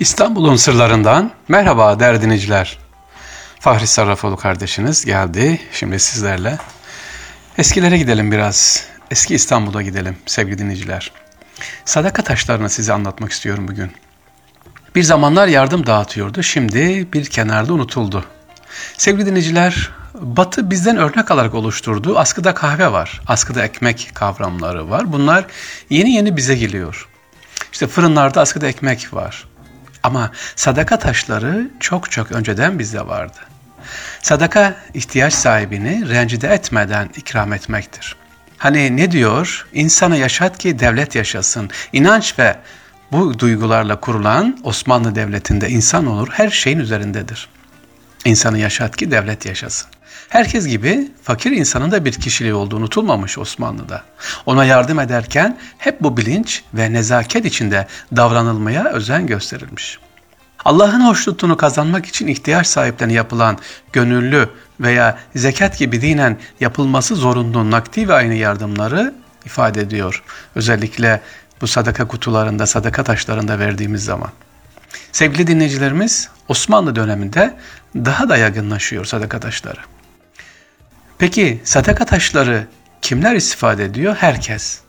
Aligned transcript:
İstanbul'un 0.00 0.56
sırlarından 0.56 1.30
merhaba 1.48 2.00
değerli 2.00 2.22
dinleyiciler. 2.22 2.78
Fahri 3.60 3.86
Sarrafoğlu 3.86 4.36
kardeşiniz 4.36 5.04
geldi 5.04 5.60
şimdi 5.72 6.00
sizlerle. 6.00 6.58
Eskilere 7.58 7.98
gidelim 7.98 8.32
biraz. 8.32 8.84
Eski 9.10 9.34
İstanbul'a 9.34 9.82
gidelim 9.82 10.16
sevgili 10.26 10.58
dinleyiciler. 10.58 11.12
Sadaka 11.84 12.22
taşlarını 12.22 12.70
size 12.70 12.92
anlatmak 12.92 13.32
istiyorum 13.32 13.68
bugün. 13.68 13.92
Bir 14.94 15.02
zamanlar 15.02 15.46
yardım 15.46 15.86
dağıtıyordu. 15.86 16.42
Şimdi 16.42 17.12
bir 17.12 17.24
kenarda 17.24 17.72
unutuldu. 17.72 18.24
Sevgili 18.98 19.26
dinleyiciler, 19.26 19.90
Batı 20.14 20.70
bizden 20.70 20.96
örnek 20.96 21.30
alarak 21.30 21.54
oluşturduğu 21.54 22.18
askıda 22.18 22.54
kahve 22.54 22.92
var, 22.92 23.20
askıda 23.26 23.64
ekmek 23.64 24.10
kavramları 24.14 24.90
var. 24.90 25.12
Bunlar 25.12 25.46
yeni 25.90 26.12
yeni 26.12 26.36
bize 26.36 26.54
geliyor. 26.54 27.08
İşte 27.72 27.86
fırınlarda 27.86 28.40
askıda 28.40 28.66
ekmek 28.66 29.14
var. 29.14 29.49
Ama 30.02 30.30
sadaka 30.56 30.98
taşları 30.98 31.70
çok 31.80 32.10
çok 32.10 32.32
önceden 32.32 32.78
bizde 32.78 33.06
vardı. 33.06 33.38
Sadaka 34.22 34.76
ihtiyaç 34.94 35.34
sahibini 35.34 36.08
rencide 36.08 36.48
etmeden 36.48 37.10
ikram 37.16 37.52
etmektir. 37.52 38.16
Hani 38.58 38.96
ne 38.96 39.10
diyor? 39.10 39.66
İnsanı 39.72 40.16
yaşat 40.16 40.58
ki 40.58 40.78
devlet 40.78 41.14
yaşasın. 41.14 41.70
İnanç 41.92 42.38
ve 42.38 42.56
bu 43.12 43.38
duygularla 43.38 44.00
kurulan 44.00 44.60
Osmanlı 44.64 45.14
Devleti'nde 45.14 45.68
insan 45.68 46.06
olur 46.06 46.28
her 46.32 46.50
şeyin 46.50 46.78
üzerindedir. 46.78 47.48
İnsanı 48.24 48.58
yaşat 48.58 48.96
ki 48.96 49.10
devlet 49.10 49.46
yaşasın. 49.46 49.88
Herkes 50.30 50.66
gibi 50.66 51.08
fakir 51.22 51.50
insanın 51.50 51.90
da 51.90 52.04
bir 52.04 52.12
kişiliği 52.12 52.54
olduğu 52.54 52.76
unutulmamış 52.76 53.38
Osmanlı'da. 53.38 54.02
Ona 54.46 54.64
yardım 54.64 55.00
ederken 55.00 55.58
hep 55.78 56.00
bu 56.00 56.16
bilinç 56.16 56.62
ve 56.74 56.92
nezaket 56.92 57.44
içinde 57.44 57.86
davranılmaya 58.16 58.84
özen 58.84 59.26
gösterilmiş. 59.26 59.98
Allah'ın 60.64 61.00
hoşnutluğunu 61.00 61.56
kazanmak 61.56 62.06
için 62.06 62.26
ihtiyaç 62.26 62.66
sahiplerine 62.66 63.12
yapılan 63.12 63.58
gönüllü 63.92 64.48
veya 64.80 65.18
zekat 65.34 65.78
gibi 65.78 66.02
dinen 66.02 66.38
yapılması 66.60 67.16
zorunlu 67.16 67.70
nakdi 67.70 68.08
ve 68.08 68.14
aynı 68.14 68.34
yardımları 68.34 69.14
ifade 69.44 69.80
ediyor. 69.80 70.22
Özellikle 70.54 71.20
bu 71.60 71.66
sadaka 71.66 72.08
kutularında, 72.08 72.66
sadaka 72.66 73.04
taşlarında 73.04 73.58
verdiğimiz 73.58 74.04
zaman. 74.04 74.30
Sevgili 75.12 75.46
dinleyicilerimiz, 75.46 76.28
Osmanlı 76.48 76.96
döneminde 76.96 77.56
daha 77.94 78.28
da 78.28 78.36
yaygınlaşıyor 78.36 79.04
sadaka 79.04 79.40
taşları. 79.40 79.80
Peki 81.20 81.60
sadaka 81.64 82.04
taşları 82.04 82.66
kimler 83.02 83.34
istifade 83.34 83.84
ediyor? 83.84 84.16
Herkes. 84.18 84.80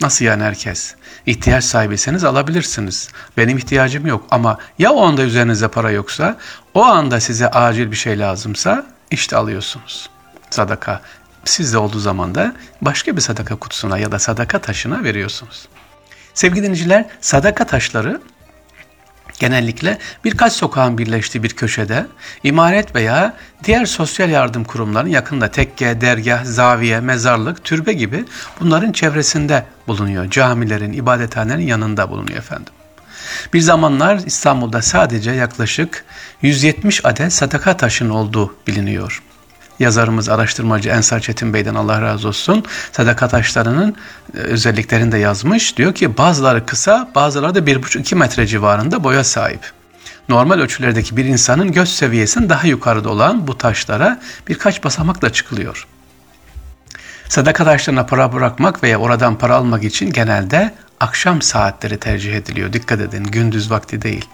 Nasıl 0.00 0.24
yani 0.24 0.42
herkes? 0.42 0.94
İhtiyaç 1.26 1.64
sahibiyseniz 1.64 2.24
alabilirsiniz. 2.24 3.08
Benim 3.36 3.58
ihtiyacım 3.58 4.06
yok 4.06 4.26
ama 4.30 4.58
ya 4.78 4.92
o 4.92 5.06
anda 5.06 5.22
üzerinizde 5.22 5.68
para 5.68 5.90
yoksa, 5.90 6.36
o 6.74 6.84
anda 6.84 7.20
size 7.20 7.50
acil 7.50 7.90
bir 7.90 7.96
şey 7.96 8.18
lazımsa 8.18 8.86
işte 9.10 9.36
alıyorsunuz. 9.36 10.10
Sadaka 10.50 11.00
sizde 11.44 11.78
olduğu 11.78 11.98
zaman 11.98 12.34
da 12.34 12.54
başka 12.80 13.16
bir 13.16 13.20
sadaka 13.20 13.56
kutusuna 13.56 13.98
ya 13.98 14.12
da 14.12 14.18
sadaka 14.18 14.58
taşına 14.58 15.04
veriyorsunuz. 15.04 15.68
Sevgili 16.34 16.62
dinleyiciler, 16.62 17.04
sadaka 17.20 17.66
taşları 17.66 18.20
genellikle 19.40 19.98
birkaç 20.24 20.52
sokağın 20.52 20.98
birleştiği 20.98 21.42
bir 21.42 21.48
köşede 21.48 22.06
imaret 22.42 22.94
veya 22.94 23.36
diğer 23.64 23.86
sosyal 23.86 24.30
yardım 24.30 24.64
kurumlarının 24.64 25.10
yakında 25.10 25.48
tekke, 25.48 26.00
dergah, 26.00 26.44
zaviye, 26.44 27.00
mezarlık, 27.00 27.64
türbe 27.64 27.92
gibi 27.92 28.24
bunların 28.60 28.92
çevresinde 28.92 29.64
bulunuyor. 29.86 30.30
Camilerin, 30.30 30.92
ibadethanelerin 30.92 31.66
yanında 31.66 32.10
bulunuyor 32.10 32.38
efendim. 32.38 32.72
Bir 33.52 33.60
zamanlar 33.60 34.20
İstanbul'da 34.26 34.82
sadece 34.82 35.30
yaklaşık 35.30 36.04
170 36.42 37.04
adet 37.04 37.32
sadaka 37.32 37.76
taşının 37.76 38.10
olduğu 38.10 38.54
biliniyor 38.66 39.22
yazarımız, 39.80 40.28
araştırmacı 40.28 40.88
Ensar 40.88 41.20
Çetin 41.20 41.54
Bey'den 41.54 41.74
Allah 41.74 42.02
razı 42.02 42.28
olsun 42.28 42.64
sadaka 42.92 43.28
taşlarının 43.28 43.96
e, 44.34 44.38
özelliklerini 44.38 45.12
de 45.12 45.18
yazmış. 45.18 45.76
Diyor 45.76 45.94
ki 45.94 46.18
bazıları 46.18 46.66
kısa, 46.66 47.10
bazıları 47.14 47.54
da 47.54 47.58
1,5-2 47.58 48.14
metre 48.14 48.46
civarında 48.46 49.04
boya 49.04 49.24
sahip. 49.24 49.72
Normal 50.28 50.58
ölçülerdeki 50.58 51.16
bir 51.16 51.24
insanın 51.24 51.72
göz 51.72 51.88
seviyesinin 51.88 52.48
daha 52.48 52.66
yukarıda 52.66 53.08
olan 53.08 53.46
bu 53.46 53.58
taşlara 53.58 54.20
birkaç 54.48 54.84
basamakla 54.84 55.32
çıkılıyor. 55.32 55.86
Sadaka 57.28 57.64
taşlarına 57.64 58.06
para 58.06 58.32
bırakmak 58.32 58.82
veya 58.82 58.98
oradan 58.98 59.38
para 59.38 59.54
almak 59.54 59.84
için 59.84 60.12
genelde 60.12 60.74
akşam 61.00 61.42
saatleri 61.42 61.98
tercih 61.98 62.34
ediliyor. 62.34 62.72
Dikkat 62.72 63.00
edin 63.00 63.24
gündüz 63.24 63.70
vakti 63.70 64.02
değil. 64.02 64.28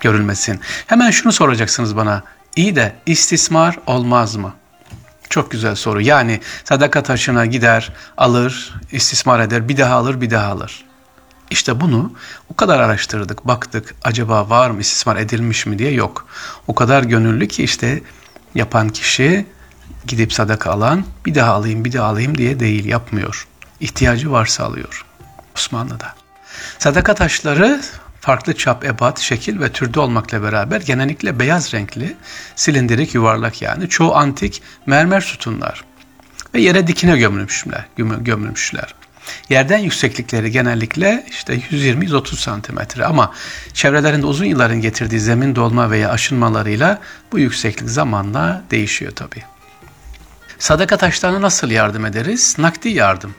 Görülmesin. 0.00 0.60
Hemen 0.86 1.10
şunu 1.10 1.32
soracaksınız 1.32 1.96
bana. 1.96 2.22
İyi 2.56 2.76
de 2.76 2.92
istismar 3.06 3.78
olmaz 3.86 4.36
mı? 4.36 4.54
Çok 5.28 5.50
güzel 5.50 5.74
soru. 5.74 6.00
Yani 6.00 6.40
sadaka 6.64 7.02
taşına 7.02 7.46
gider, 7.46 7.92
alır, 8.16 8.74
istismar 8.92 9.40
eder, 9.40 9.68
bir 9.68 9.76
daha 9.76 9.94
alır, 9.94 10.20
bir 10.20 10.30
daha 10.30 10.52
alır. 10.52 10.84
İşte 11.50 11.80
bunu 11.80 12.12
o 12.48 12.56
kadar 12.56 12.80
araştırdık, 12.80 13.46
baktık 13.46 13.94
acaba 14.04 14.50
var 14.50 14.70
mı, 14.70 14.80
istismar 14.80 15.16
edilmiş 15.16 15.66
mi 15.66 15.78
diye 15.78 15.92
yok. 15.92 16.26
O 16.66 16.74
kadar 16.74 17.02
gönüllü 17.02 17.48
ki 17.48 17.64
işte 17.64 18.02
yapan 18.54 18.88
kişi 18.88 19.46
gidip 20.06 20.32
sadaka 20.32 20.70
alan 20.70 21.04
bir 21.26 21.34
daha 21.34 21.52
alayım, 21.52 21.84
bir 21.84 21.92
daha 21.92 22.06
alayım 22.06 22.38
diye 22.38 22.60
değil, 22.60 22.84
yapmıyor. 22.84 23.46
İhtiyacı 23.80 24.32
varsa 24.32 24.64
alıyor 24.64 25.06
Osmanlı'da. 25.56 26.14
Sadaka 26.78 27.14
taşları 27.14 27.80
farklı 28.22 28.56
çap, 28.56 28.84
ebat, 28.84 29.18
şekil 29.20 29.60
ve 29.60 29.72
türde 29.72 30.00
olmakla 30.00 30.42
beraber 30.42 30.80
genellikle 30.80 31.38
beyaz 31.38 31.74
renkli, 31.74 32.16
silindirik, 32.56 33.14
yuvarlak 33.14 33.62
yani 33.62 33.88
çoğu 33.88 34.14
antik 34.14 34.62
mermer 34.86 35.20
sütunlar 35.20 35.84
ve 36.54 36.60
yere 36.60 36.86
dikine 36.86 37.16
gömülmüşler. 37.18 37.86
gömülmüşler. 37.96 38.94
Yerden 39.48 39.78
yükseklikleri 39.78 40.50
genellikle 40.50 41.26
işte 41.30 41.54
120-130 41.54 42.36
santimetre 42.36 43.04
ama 43.04 43.32
çevrelerinde 43.74 44.26
uzun 44.26 44.44
yılların 44.44 44.80
getirdiği 44.80 45.20
zemin 45.20 45.56
dolma 45.56 45.90
veya 45.90 46.10
aşınmalarıyla 46.10 47.00
bu 47.32 47.38
yükseklik 47.38 47.90
zamanla 47.90 48.62
değişiyor 48.70 49.12
tabi. 49.12 49.42
Sadaka 50.58 50.96
taşlarına 50.96 51.42
nasıl 51.42 51.70
yardım 51.70 52.06
ederiz? 52.06 52.56
Nakdi 52.58 52.88
yardım. 52.88 53.34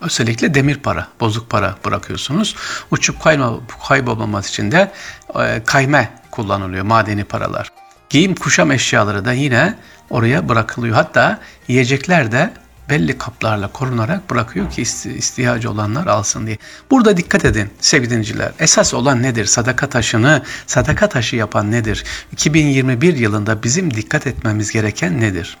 Özellikle 0.00 0.54
demir 0.54 0.76
para, 0.76 1.08
bozuk 1.20 1.50
para 1.50 1.76
bırakıyorsunuz. 1.84 2.56
Uçup 2.90 3.22
kayma, 3.22 3.60
kaybolmaması 3.88 4.48
için 4.48 4.72
de 4.72 4.92
e, 5.40 5.62
kayme 5.64 6.10
kullanılıyor, 6.30 6.84
madeni 6.84 7.24
paralar. 7.24 7.72
Giyim 8.10 8.34
kuşam 8.34 8.72
eşyaları 8.72 9.24
da 9.24 9.32
yine 9.32 9.74
oraya 10.10 10.48
bırakılıyor. 10.48 10.94
Hatta 10.94 11.40
yiyecekler 11.68 12.32
de 12.32 12.52
belli 12.90 13.18
kaplarla 13.18 13.68
korunarak 13.68 14.30
bırakıyor 14.30 14.70
ki 14.70 14.82
ihtiyacı 14.82 15.70
olanlar 15.70 16.06
alsın 16.06 16.46
diye. 16.46 16.58
Burada 16.90 17.16
dikkat 17.16 17.44
edin 17.44 17.70
sevgili 17.80 18.10
dinleyiciler. 18.10 18.52
Esas 18.58 18.94
olan 18.94 19.22
nedir? 19.22 19.44
Sadaka 19.44 19.88
taşını, 19.88 20.42
sadaka 20.66 21.08
taşı 21.08 21.36
yapan 21.36 21.70
nedir? 21.70 22.04
2021 22.32 23.16
yılında 23.16 23.62
bizim 23.62 23.94
dikkat 23.94 24.26
etmemiz 24.26 24.70
gereken 24.70 25.20
nedir? 25.20 25.56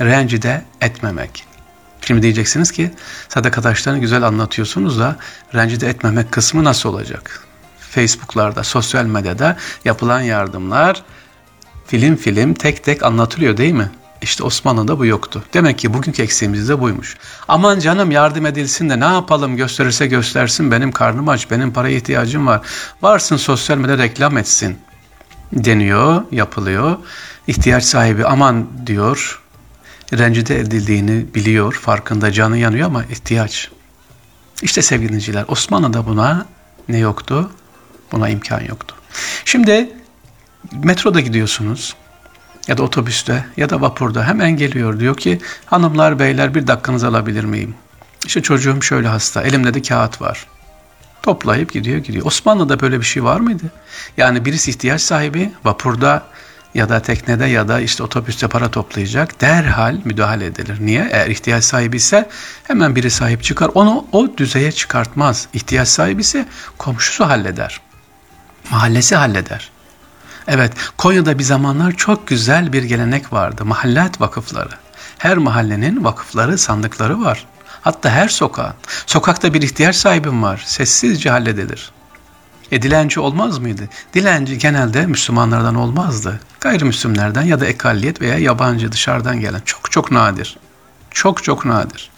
Rencide 0.00 0.64
etmemek. 0.80 1.55
Şimdi 2.06 2.22
diyeceksiniz 2.22 2.72
ki 2.72 2.90
sadaka 3.28 3.60
taşlarını 3.60 4.00
güzel 4.00 4.22
anlatıyorsunuz 4.22 4.98
da 4.98 5.16
rencide 5.54 5.88
etmemek 5.88 6.32
kısmı 6.32 6.64
nasıl 6.64 6.88
olacak? 6.88 7.46
Facebook'larda, 7.78 8.64
sosyal 8.64 9.04
medyada 9.04 9.56
yapılan 9.84 10.20
yardımlar 10.20 11.02
film 11.86 12.16
film 12.16 12.54
tek 12.54 12.84
tek 12.84 13.02
anlatılıyor 13.02 13.56
değil 13.56 13.72
mi? 13.72 13.90
İşte 14.22 14.44
Osmanlı'da 14.44 14.98
bu 14.98 15.06
yoktu. 15.06 15.44
Demek 15.54 15.78
ki 15.78 15.94
bugünkü 15.94 16.22
eksiğimiz 16.22 16.68
de 16.68 16.80
buymuş. 16.80 17.16
Aman 17.48 17.78
canım 17.78 18.10
yardım 18.10 18.46
edilsin 18.46 18.90
de 18.90 19.00
ne 19.00 19.04
yapalım 19.04 19.56
gösterirse 19.56 20.06
göstersin 20.06 20.70
benim 20.70 20.92
karnım 20.92 21.28
aç, 21.28 21.50
benim 21.50 21.72
paraya 21.72 21.96
ihtiyacım 21.96 22.46
var. 22.46 22.60
Varsın 23.02 23.36
sosyal 23.36 23.78
medyada 23.78 24.02
reklam 24.02 24.38
etsin 24.38 24.78
deniyor, 25.52 26.22
yapılıyor. 26.32 26.96
İhtiyaç 27.46 27.84
sahibi 27.84 28.26
aman 28.26 28.66
diyor, 28.86 29.42
rencide 30.12 30.60
edildiğini 30.60 31.34
biliyor, 31.34 31.72
farkında 31.72 32.32
canı 32.32 32.58
yanıyor 32.58 32.86
ama 32.86 33.04
ihtiyaç. 33.04 33.70
İşte 34.62 34.82
sevgili 34.82 35.08
dinleyiciler 35.08 35.44
Osmanlı'da 35.48 36.06
buna 36.06 36.46
ne 36.88 36.98
yoktu? 36.98 37.50
Buna 38.12 38.28
imkan 38.28 38.60
yoktu. 38.60 38.96
Şimdi 39.44 39.90
metroda 40.72 41.20
gidiyorsunuz 41.20 41.96
ya 42.68 42.78
da 42.78 42.82
otobüste 42.82 43.46
ya 43.56 43.70
da 43.70 43.80
vapurda 43.80 44.26
hemen 44.28 44.56
geliyor 44.56 45.00
diyor 45.00 45.16
ki 45.16 45.40
hanımlar 45.66 46.18
beyler 46.18 46.54
bir 46.54 46.66
dakikanızı 46.66 47.06
alabilir 47.06 47.44
miyim? 47.44 47.74
İşte 48.26 48.42
çocuğum 48.42 48.82
şöyle 48.82 49.08
hasta 49.08 49.42
elimde 49.42 49.74
de 49.74 49.82
kağıt 49.82 50.20
var. 50.20 50.46
Toplayıp 51.22 51.72
gidiyor 51.72 51.98
gidiyor. 51.98 52.26
Osmanlı'da 52.26 52.80
böyle 52.80 53.00
bir 53.00 53.04
şey 53.04 53.24
var 53.24 53.40
mıydı? 53.40 53.64
Yani 54.16 54.44
birisi 54.44 54.70
ihtiyaç 54.70 55.00
sahibi 55.00 55.52
vapurda 55.64 56.22
ya 56.76 56.88
da 56.88 57.00
teknede 57.00 57.46
ya 57.46 57.68
da 57.68 57.80
işte 57.80 58.02
otobüste 58.02 58.48
para 58.48 58.70
toplayacak 58.70 59.40
derhal 59.40 59.96
müdahale 60.04 60.46
edilir. 60.46 60.78
Niye? 60.80 61.08
Eğer 61.12 61.26
ihtiyaç 61.26 61.64
sahibi 61.64 61.96
ise 61.96 62.28
hemen 62.64 62.96
biri 62.96 63.10
sahip 63.10 63.42
çıkar. 63.42 63.70
Onu 63.74 64.06
o 64.12 64.28
düzeye 64.36 64.72
çıkartmaz. 64.72 65.48
İhtiyaç 65.52 65.88
sahibi 65.88 66.20
ise 66.20 66.46
komşusu 66.78 67.28
halleder. 67.28 67.80
Mahallesi 68.70 69.16
halleder. 69.16 69.70
Evet, 70.48 70.72
Konya'da 70.96 71.38
bir 71.38 71.44
zamanlar 71.44 71.92
çok 71.92 72.26
güzel 72.26 72.72
bir 72.72 72.82
gelenek 72.82 73.32
vardı. 73.32 73.64
Mahallat 73.64 74.20
vakıfları. 74.20 74.74
Her 75.18 75.36
mahallenin 75.36 76.04
vakıfları, 76.04 76.58
sandıkları 76.58 77.20
var. 77.20 77.46
Hatta 77.80 78.10
her 78.10 78.28
sokağın. 78.28 78.74
Sokakta 79.06 79.54
bir 79.54 79.62
ihtiyaç 79.62 79.96
sahibim 79.96 80.42
var. 80.42 80.62
Sessizce 80.66 81.30
halledilir. 81.30 81.92
E 82.72 82.82
dilenci 82.82 83.20
olmaz 83.20 83.58
mıydı? 83.58 83.88
Dilenci 84.14 84.58
genelde 84.58 85.06
Müslümanlardan 85.06 85.74
olmazdı. 85.74 86.40
Gayrimüslimlerden 86.60 87.42
ya 87.42 87.60
da 87.60 87.66
ekalliyet 87.66 88.20
veya 88.20 88.38
yabancı 88.38 88.92
dışarıdan 88.92 89.40
gelen. 89.40 89.60
Çok 89.64 89.90
çok 89.90 90.10
nadir. 90.10 90.58
Çok 91.10 91.44
çok 91.44 91.64
nadir. 91.64 92.10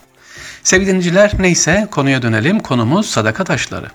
Sevgili 0.62 0.88
dinleyiciler 0.88 1.32
neyse 1.38 1.88
konuya 1.90 2.22
dönelim. 2.22 2.60
Konumuz 2.60 3.06
sadaka 3.06 3.44
taşları. 3.44 3.86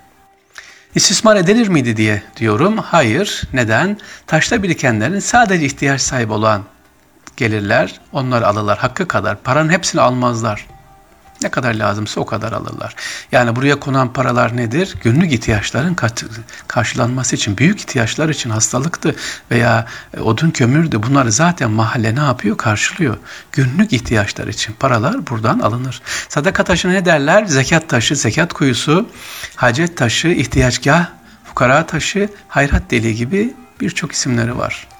İstismar 0.94 1.36
edilir 1.36 1.68
miydi 1.68 1.96
diye 1.96 2.22
diyorum. 2.36 2.78
Hayır. 2.78 3.42
Neden? 3.52 3.98
Taşta 4.26 4.62
birikenlerin 4.62 5.18
sadece 5.18 5.66
ihtiyaç 5.66 6.00
sahibi 6.00 6.32
olan 6.32 6.62
gelirler, 7.36 8.00
onları 8.12 8.46
alırlar. 8.46 8.78
Hakkı 8.78 9.08
kadar. 9.08 9.42
Paranın 9.42 9.70
hepsini 9.70 10.00
almazlar. 10.00 10.66
Ne 11.44 11.50
kadar 11.50 11.74
lazımsa 11.74 12.20
o 12.20 12.26
kadar 12.26 12.52
alırlar. 12.52 12.94
Yani 13.32 13.56
buraya 13.56 13.80
konan 13.80 14.12
paralar 14.12 14.56
nedir? 14.56 14.94
Günlük 15.02 15.32
ihtiyaçların 15.32 15.96
karşılanması 16.68 17.36
için, 17.36 17.58
büyük 17.58 17.80
ihtiyaçlar 17.80 18.28
için 18.28 18.50
hastalıktı 18.50 19.14
veya 19.50 19.86
e, 20.16 20.20
odun 20.20 20.50
kömürdü. 20.50 21.02
Bunları 21.02 21.32
zaten 21.32 21.70
mahalle 21.70 22.14
ne 22.14 22.20
yapıyor? 22.20 22.56
Karşılıyor. 22.56 23.16
Günlük 23.52 23.92
ihtiyaçlar 23.92 24.46
için 24.46 24.72
paralar 24.72 25.26
buradan 25.26 25.58
alınır. 25.58 26.02
Sadaka 26.28 26.64
taşı 26.64 26.88
ne 26.88 27.04
derler? 27.04 27.44
Zekat 27.44 27.88
taşı, 27.88 28.16
zekat 28.16 28.52
kuyusu, 28.52 29.08
hacet 29.56 29.96
taşı, 29.96 30.28
ihtiyaçgah, 30.28 31.06
fukara 31.44 31.86
taşı, 31.86 32.28
hayrat 32.48 32.90
deliği 32.90 33.14
gibi 33.14 33.54
birçok 33.80 34.12
isimleri 34.12 34.58
var. 34.58 34.93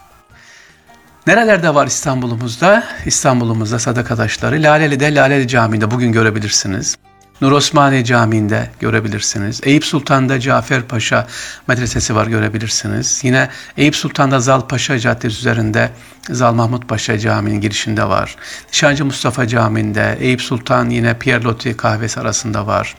Nerelerde 1.27 1.75
var 1.75 1.87
İstanbul'umuzda? 1.87 2.85
İstanbul'umuzda 3.07 3.79
sadaka 3.79 4.17
taşları. 4.17 4.63
Laleli'de 4.63 5.15
Laleli 5.15 5.49
Camii'nde 5.49 5.91
bugün 5.91 6.13
görebilirsiniz. 6.13 6.97
Nur 7.41 7.53
Osmaniye 7.53 8.05
Camii'nde 8.05 8.71
görebilirsiniz. 8.81 9.61
Eyüp 9.65 9.85
Sultan'da 9.85 10.41
Cafer 10.41 10.83
Paşa 10.83 11.27
Medresesi 11.69 12.15
var 12.15 12.27
görebilirsiniz. 12.27 13.21
Yine 13.23 13.49
Eyüp 13.77 13.97
Sultan'da 13.97 14.41
Zal 14.41 14.61
Paşa 14.61 14.99
Caddesi 14.99 15.39
üzerinde 15.39 15.91
Zal 16.31 16.55
Mahmut 16.55 16.89
Paşa 16.89 17.19
Camii'nin 17.19 17.61
girişinde 17.61 18.09
var. 18.09 18.37
Nişancı 18.73 19.05
Mustafa 19.05 19.49
Camii'nde, 19.49 20.17
Eyüp 20.21 20.43
Sultan 20.43 20.91
yine 20.91 21.19
Pierre 21.19 21.45
Loti 21.45 21.77
kahvesi 21.77 22.21
arasında 22.21 22.67
var. 22.67 22.95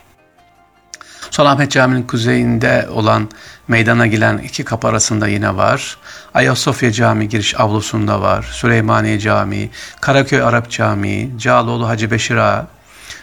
Sultanahmet 1.35 1.71
Camii'nin 1.71 2.03
kuzeyinde 2.03 2.87
olan 2.91 3.29
meydana 3.67 4.07
gelen 4.07 4.37
iki 4.37 4.63
kapı 4.63 4.87
arasında 4.87 5.27
yine 5.27 5.55
var. 5.55 5.97
Ayasofya 6.33 6.91
Camii 6.91 7.29
giriş 7.29 7.59
avlusunda 7.59 8.21
var. 8.21 8.49
Süleymaniye 8.51 9.19
Camii, 9.19 9.69
Karaköy 10.01 10.41
Arap 10.41 10.69
Camii, 10.69 11.31
Cağaloğlu 11.37 11.87
Hacı 11.87 12.11
Beşir 12.11 12.35
Ağa, 12.35 12.67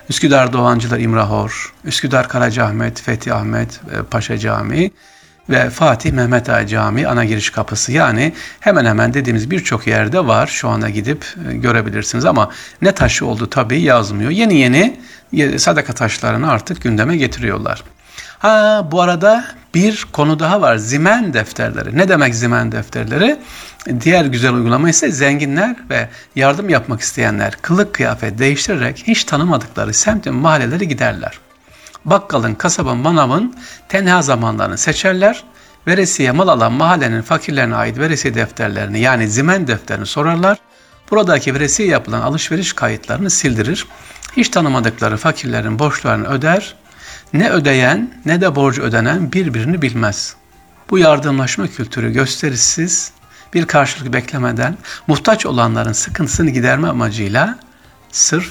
Üsküdar 0.08 0.52
Doğancılar 0.52 0.98
İmrahor, 0.98 1.74
Üsküdar 1.84 2.28
Karacaahmet, 2.28 3.02
Fethi 3.02 3.34
Ahmet 3.34 3.80
e, 3.92 4.02
Paşa 4.02 4.38
Camii 4.38 4.90
ve 5.48 5.70
Fatih 5.70 6.12
Mehmet 6.12 6.48
Ağa 6.48 6.66
Camii 6.66 7.08
ana 7.08 7.24
giriş 7.24 7.50
kapısı. 7.50 7.92
Yani 7.92 8.32
hemen 8.60 8.84
hemen 8.84 9.14
dediğimiz 9.14 9.50
birçok 9.50 9.86
yerde 9.86 10.26
var. 10.26 10.46
Şu 10.46 10.68
anda 10.68 10.88
gidip 10.88 11.26
e, 11.50 11.56
görebilirsiniz 11.56 12.24
ama 12.24 12.50
ne 12.82 12.92
taşı 12.92 13.26
oldu 13.26 13.50
tabii 13.50 13.80
yazmıyor. 13.80 14.30
Yeni 14.30 14.58
yeni 15.32 15.58
sadaka 15.58 15.92
taşlarını 15.92 16.50
artık 16.50 16.82
gündeme 16.82 17.16
getiriyorlar. 17.16 17.82
Ha 18.38 18.88
bu 18.92 19.00
arada 19.00 19.44
bir 19.74 20.06
konu 20.12 20.38
daha 20.38 20.60
var. 20.60 20.76
Zimen 20.76 21.34
defterleri. 21.34 21.98
Ne 21.98 22.08
demek 22.08 22.34
zimen 22.34 22.72
defterleri? 22.72 23.38
Diğer 24.00 24.24
güzel 24.24 24.54
uygulama 24.54 24.90
ise 24.90 25.12
zenginler 25.12 25.76
ve 25.90 26.08
yardım 26.36 26.68
yapmak 26.68 27.00
isteyenler 27.00 27.54
kılık 27.62 27.94
kıyafet 27.94 28.38
değiştirerek 28.38 29.02
hiç 29.06 29.24
tanımadıkları 29.24 29.94
semtin 29.94 30.34
mahalleleri 30.34 30.88
giderler. 30.88 31.38
Bakkalın, 32.04 32.54
kasabın, 32.54 32.98
manavın 32.98 33.54
tenha 33.88 34.22
zamanlarını 34.22 34.78
seçerler. 34.78 35.44
Veresiye 35.86 36.30
mal 36.30 36.48
alan 36.48 36.72
mahallenin 36.72 37.22
fakirlerine 37.22 37.74
ait 37.74 37.98
veresiye 37.98 38.34
defterlerini 38.34 39.00
yani 39.00 39.28
zimen 39.28 39.66
defterini 39.66 40.06
sorarlar. 40.06 40.58
Buradaki 41.10 41.54
veresiye 41.54 41.88
yapılan 41.88 42.20
alışveriş 42.20 42.72
kayıtlarını 42.72 43.30
sildirir. 43.30 43.86
Hiç 44.36 44.48
tanımadıkları 44.48 45.16
fakirlerin 45.16 45.78
borçlarını 45.78 46.28
öder 46.28 46.74
ne 47.32 47.50
ödeyen 47.50 48.14
ne 48.26 48.40
de 48.40 48.56
borç 48.56 48.78
ödenen 48.78 49.32
birbirini 49.32 49.82
bilmez. 49.82 50.36
Bu 50.90 50.98
yardımlaşma 50.98 51.68
kültürü 51.68 52.12
gösterişsiz, 52.12 53.12
bir 53.54 53.66
karşılık 53.66 54.12
beklemeden 54.12 54.76
muhtaç 55.06 55.46
olanların 55.46 55.92
sıkıntısını 55.92 56.50
giderme 56.50 56.88
amacıyla 56.88 57.58
sırf 58.12 58.50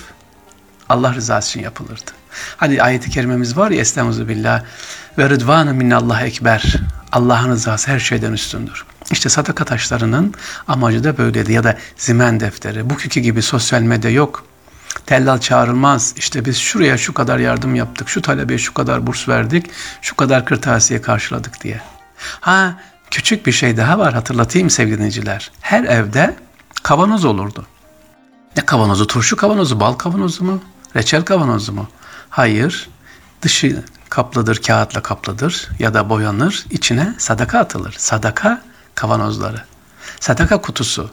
Allah 0.90 1.14
rızası 1.14 1.50
için 1.50 1.64
yapılırdı. 1.64 2.12
Hani 2.58 2.84
ayeti 2.84 3.10
kerimemiz 3.10 3.58
var 3.58 3.72
ya 3.72 3.82
Estaizu 3.82 4.28
billah 4.28 4.64
ve 5.18 5.30
rıdvanı 5.30 5.74
minallah 5.74 6.22
ekber. 6.22 6.76
Allah'ın 7.12 7.50
rızası 7.50 7.92
her 7.92 8.00
şeyden 8.00 8.34
üstündür. 8.34 8.86
İşte 9.12 9.30
sadaka 9.30 9.66
taşlarının 9.66 10.34
amacı 10.68 11.04
da 11.04 11.18
böyleydi 11.18 11.54
ya 11.54 11.64
da 11.64 11.78
zimen 11.98 12.40
defteri. 12.40 12.90
Bugünkü 12.90 13.20
gibi 13.20 13.42
sosyal 13.42 13.82
medya 13.82 14.12
yok. 14.12 14.51
Tellal 15.06 15.40
çağrılmaz. 15.40 16.14
İşte 16.18 16.46
biz 16.46 16.58
şuraya 16.58 16.98
şu 16.98 17.14
kadar 17.14 17.40
yardım 17.40 17.76
yaptık, 17.76 18.10
şu 18.10 18.22
talebeye 18.22 18.60
şu 18.60 18.74
kadar 18.74 19.08
burs 19.08 19.30
verdik, 19.30 19.66
şu 20.02 20.16
kadar 20.16 20.46
kırtasiye 20.46 21.02
karşıladık 21.02 21.64
diye. 21.64 21.82
Ha 22.18 22.76
küçük 23.12 23.46
bir 23.46 23.52
şey 23.52 23.78
daha 23.78 24.00
var 24.00 24.14
hatırlatayım 24.14 24.70
sevgili 24.70 24.98
dinleyiciler. 24.98 25.52
Her 25.62 25.84
evde 25.84 26.36
kavanoz 26.84 27.26
olurdu. 27.26 27.66
Ne 28.58 28.66
kavanozu? 28.66 29.08
Turşu 29.08 29.36
kavanozu, 29.38 29.80
bal 29.80 29.94
kavanozu 29.94 30.44
mu? 30.44 30.62
Reçel 30.96 31.24
kavanozu 31.26 31.74
mu? 31.74 31.90
Hayır. 32.30 32.90
Dışı 33.42 33.84
kaplıdır, 34.10 34.62
kağıtla 34.62 35.02
kaplıdır 35.02 35.70
ya 35.80 35.94
da 35.94 36.10
boyanır. 36.10 36.66
içine 36.70 37.16
sadaka 37.18 37.60
atılır. 37.60 37.96
Sadaka 37.98 38.62
kavanozları. 38.96 39.64
Sadaka 40.20 40.62
kutusu. 40.62 41.10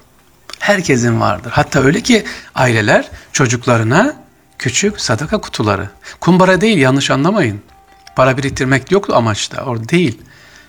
Herkesin 0.69 1.20
vardır. 1.20 1.50
Hatta 1.55 1.81
öyle 1.81 2.00
ki 2.00 2.25
aileler 2.55 3.09
çocuklarına 3.32 4.17
küçük 4.59 5.00
sadaka 5.00 5.41
kutuları. 5.41 5.91
Kumbara 6.20 6.61
değil 6.61 6.79
yanlış 6.79 7.11
anlamayın. 7.11 7.62
Para 8.17 8.37
biriktirmek 8.37 8.93
yoktu 8.93 9.15
amaçta. 9.17 9.62
Orada 9.62 9.88
değil. 9.88 10.23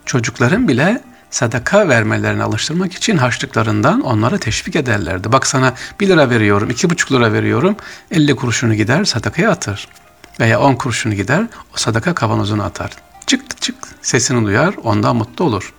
Çocukların 0.06 0.68
bile 0.68 1.02
sadaka 1.30 1.88
vermelerini 1.88 2.44
alıştırmak 2.44 2.94
için 2.94 3.18
harçlıklarından 3.18 4.02
onlara 4.02 4.38
teşvik 4.38 4.76
ederlerdi. 4.76 5.32
Bak 5.32 5.48
sana 5.48 5.74
1 6.00 6.08
lira 6.08 6.30
veriyorum, 6.30 6.70
2,5 6.70 7.14
lira 7.14 7.34
veriyorum, 7.34 7.76
50 8.12 8.36
kuruşunu 8.36 8.74
gider 8.74 9.06
sadakaya 9.06 9.52
atar. 9.52 9.88
Veya 10.40 10.60
10 10.60 10.76
kuruşunu 10.76 11.14
gider 11.14 11.44
o 11.74 11.78
sadaka 11.78 12.16
kavanozuna 12.16 12.64
atar. 12.66 12.92
Çık 13.28 13.62
çık 13.62 13.76
sesini 14.02 14.46
duyar 14.46 14.74
ondan 14.84 15.16
mutlu 15.16 15.46
olur. 15.46 15.74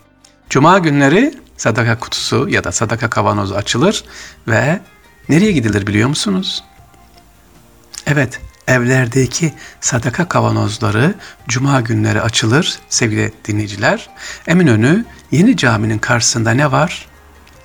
Cuma 0.51 0.79
günleri 0.79 1.35
sadaka 1.61 1.99
kutusu 1.99 2.49
ya 2.49 2.65
da 2.65 2.73
sadaka 2.73 3.11
kavanozu 3.11 3.55
açılır 3.55 4.05
ve 4.49 4.81
nereye 5.29 5.53
gidilir 5.53 5.87
biliyor 5.87 6.09
musunuz? 6.09 6.65
Evet, 8.07 8.41
evlerdeki 8.67 9.53
sadaka 9.81 10.29
kavanozları 10.29 11.15
cuma 11.49 11.81
günleri 11.81 12.23
açılır 12.23 12.79
sevgili 12.89 13.33
dinleyiciler. 13.45 14.11
Eminönü 14.47 15.05
yeni 15.31 15.57
caminin 15.57 15.99
karşısında 15.99 16.51
ne 16.51 16.73
var? 16.73 17.07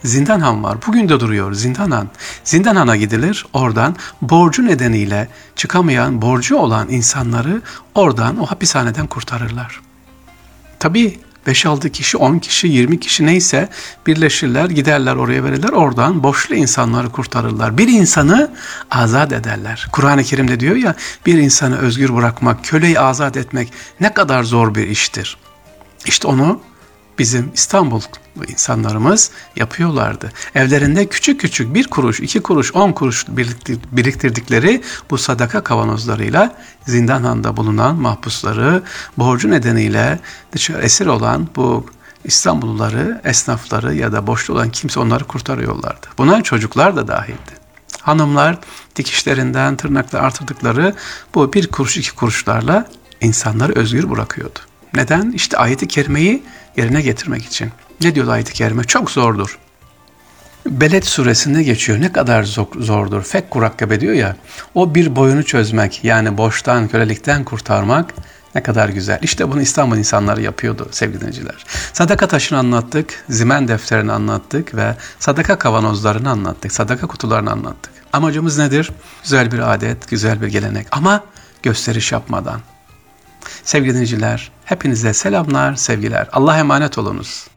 Zindanhan 0.03 0.63
var. 0.63 0.77
Bugün 0.87 1.09
de 1.09 1.19
duruyor 1.19 1.53
Zindanhan. 1.53 2.09
Zindanhan'a 2.43 2.95
gidilir. 2.95 3.45
Oradan 3.53 3.95
borcu 4.21 4.65
nedeniyle 4.65 5.27
çıkamayan, 5.55 6.21
borcu 6.21 6.57
olan 6.57 6.89
insanları 6.89 7.61
oradan 7.95 8.39
o 8.39 8.45
hapishaneden 8.45 9.07
kurtarırlar. 9.07 9.81
Tabii 10.79 11.19
5-6 11.47 11.89
kişi, 11.89 12.17
10 12.17 12.39
kişi, 12.39 12.67
20 12.67 12.99
kişi 12.99 13.25
neyse 13.25 13.69
birleşirler, 14.07 14.69
giderler 14.69 15.15
oraya 15.15 15.43
verirler. 15.43 15.69
Oradan 15.69 16.23
boşlu 16.23 16.55
insanları 16.55 17.09
kurtarırlar. 17.09 17.77
Bir 17.77 17.87
insanı 17.87 18.51
azat 18.91 19.33
ederler. 19.33 19.87
Kur'an-ı 19.91 20.23
Kerim'de 20.23 20.59
diyor 20.59 20.75
ya 20.75 20.95
bir 21.25 21.37
insanı 21.37 21.77
özgür 21.77 22.15
bırakmak, 22.15 22.65
köleyi 22.65 22.99
azat 22.99 23.37
etmek 23.37 23.73
ne 23.99 24.13
kadar 24.13 24.43
zor 24.43 24.75
bir 24.75 24.87
iştir. 24.87 25.37
İşte 26.05 26.27
onu 26.27 26.61
bizim 27.19 27.51
İstanbul 27.53 28.01
insanlarımız 28.47 29.31
yapıyorlardı. 29.55 30.31
Evlerinde 30.55 31.05
küçük 31.05 31.41
küçük 31.41 31.73
bir 31.73 31.87
kuruş, 31.87 32.19
iki 32.19 32.39
kuruş, 32.41 32.75
on 32.75 32.91
kuruş 32.91 33.25
biriktirdikleri 33.91 34.81
bu 35.09 35.17
sadaka 35.17 35.63
kavanozlarıyla 35.63 36.55
zindanhanda 36.85 37.57
bulunan 37.57 37.95
mahpusları 37.95 38.83
borcu 39.17 39.51
nedeniyle 39.51 40.19
dışarı 40.51 40.81
esir 40.81 41.05
olan 41.05 41.47
bu 41.55 41.85
İstanbulluları, 42.23 43.21
esnafları 43.23 43.95
ya 43.95 44.11
da 44.11 44.27
boşta 44.27 44.53
olan 44.53 44.69
kimse 44.69 44.99
onları 44.99 45.23
kurtarıyorlardı. 45.23 46.07
Buna 46.17 46.43
çocuklar 46.43 46.95
da 46.95 47.07
dahildi. 47.07 47.51
Hanımlar 48.01 48.57
dikişlerinden 48.95 49.75
tırnakla 49.75 50.19
artırdıkları 50.19 50.95
bu 51.35 51.53
bir 51.53 51.67
kuruş 51.67 51.97
iki 51.97 52.15
kuruşlarla 52.15 52.87
insanları 53.21 53.73
özgür 53.75 54.09
bırakıyordu. 54.09 54.59
Neden? 54.95 55.31
İşte 55.31 55.57
ayeti 55.57 55.87
kerimeyi 55.87 56.43
yerine 56.77 57.01
getirmek 57.01 57.45
için. 57.45 57.71
Ne 58.01 58.15
diyor 58.15 58.27
ayet-i 58.27 58.53
kerime? 58.53 58.83
Çok 58.83 59.11
zordur. 59.11 59.59
Beled 60.65 61.03
suresinde 61.03 61.63
geçiyor. 61.63 62.01
Ne 62.01 62.11
kadar 62.11 62.43
zor- 62.43 62.79
zordur. 62.81 63.23
Fek 63.23 63.51
kurakkabe 63.51 63.99
diyor 64.01 64.13
ya. 64.13 64.35
O 64.75 64.95
bir 64.95 65.15
boyunu 65.15 65.43
çözmek 65.43 66.03
yani 66.03 66.37
boştan, 66.37 66.87
kölelikten 66.87 67.43
kurtarmak 67.43 68.13
ne 68.55 68.63
kadar 68.63 68.89
güzel. 68.89 69.19
İşte 69.21 69.51
bunu 69.51 69.61
İstanbul 69.61 69.97
insanları 69.97 70.41
yapıyordu 70.41 70.87
sevgili 70.91 71.19
dinleyiciler. 71.21 71.65
Sadaka 71.93 72.27
taşını 72.27 72.59
anlattık, 72.59 73.23
zimen 73.29 73.67
defterini 73.67 74.11
anlattık 74.11 74.75
ve 74.75 74.95
sadaka 75.19 75.57
kavanozlarını 75.59 76.29
anlattık, 76.29 76.71
sadaka 76.71 77.07
kutularını 77.07 77.51
anlattık. 77.51 77.93
Amacımız 78.13 78.57
nedir? 78.57 78.91
Güzel 79.23 79.51
bir 79.51 79.73
adet, 79.73 80.09
güzel 80.09 80.41
bir 80.41 80.47
gelenek 80.47 80.87
ama 80.91 81.23
gösteriş 81.63 82.11
yapmadan. 82.11 82.61
Sevgili 83.63 83.93
dinleyiciler, 83.93 84.51
hepinize 84.65 85.13
selamlar, 85.13 85.75
sevgiler. 85.75 86.29
Allah'a 86.31 86.57
emanet 86.57 86.97
olunuz. 86.97 87.47